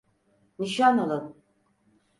Nişan 0.59 0.97
alın! 0.97 1.35